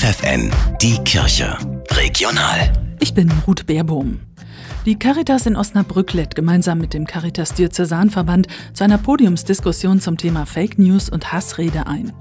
[0.00, 1.58] FFN, die Kirche.
[1.90, 2.72] Regional.
[3.00, 4.20] Ich bin Ruth Baerbohm.
[4.86, 10.46] Die Caritas in Osnabrück lädt gemeinsam mit dem Caritas Diözesanverband zu einer Podiumsdiskussion zum Thema
[10.46, 12.14] Fake News und Hassrede ein.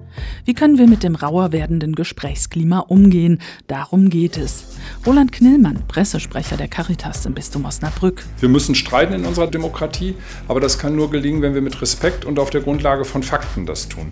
[0.43, 3.39] Wie können wir mit dem rauer werdenden Gesprächsklima umgehen?
[3.67, 4.65] Darum geht es.
[5.05, 8.25] Roland Knillmann, Pressesprecher der Caritas im Bistum Osnabrück.
[8.41, 10.15] Wir müssen streiten in unserer Demokratie,
[10.49, 13.65] aber das kann nur gelingen, wenn wir mit Respekt und auf der Grundlage von Fakten
[13.65, 14.11] das tun.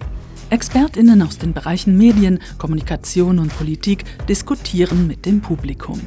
[0.50, 6.00] ExpertInnen aus den Bereichen Medien, Kommunikation und Politik diskutieren mit dem Publikum.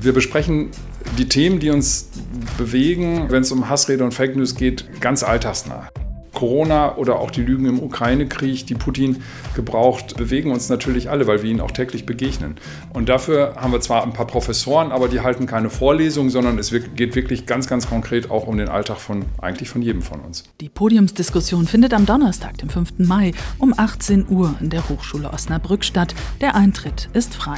[0.00, 0.70] Wir besprechen
[1.18, 2.10] die Themen, die uns
[2.58, 5.88] bewegen, wenn es um Hassrede und Fake News geht, ganz alltagsnah.
[6.36, 9.22] Corona oder auch die Lügen im Ukraine-Krieg, die Putin
[9.56, 12.54] gebraucht, bewegen uns natürlich alle, weil wir ihnen auch täglich begegnen.
[12.92, 16.70] Und dafür haben wir zwar ein paar Professoren, aber die halten keine Vorlesungen, sondern es
[16.70, 20.44] geht wirklich ganz, ganz konkret auch um den Alltag von eigentlich von jedem von uns.
[20.60, 22.98] Die Podiumsdiskussion findet am Donnerstag, dem 5.
[22.98, 26.14] Mai um 18 Uhr in der Hochschule Osnabrück statt.
[26.40, 27.56] Der Eintritt ist frei.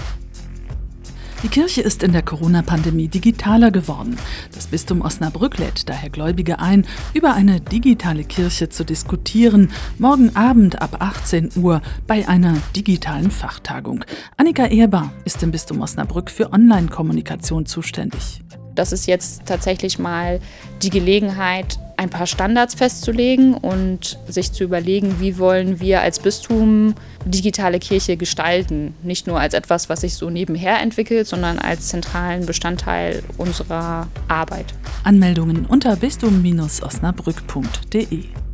[1.45, 4.19] Die Kirche ist in der Corona-Pandemie digitaler geworden.
[4.53, 10.83] Das Bistum Osnabrück lädt daher Gläubige ein, über eine digitale Kirche zu diskutieren, morgen Abend
[10.83, 14.05] ab 18 Uhr bei einer digitalen Fachtagung.
[14.37, 18.43] Annika Ehrbar ist im Bistum Osnabrück für Online-Kommunikation zuständig.
[18.75, 20.41] Das ist jetzt tatsächlich mal
[20.83, 26.95] die Gelegenheit, ein paar Standards festzulegen und sich zu überlegen, wie wollen wir als Bistum
[27.25, 28.95] digitale Kirche gestalten.
[29.03, 34.67] Nicht nur als etwas, was sich so nebenher entwickelt, sondern als zentralen Bestandteil unserer Arbeit.
[35.03, 38.48] Anmeldungen unter bistum-osnabrück.de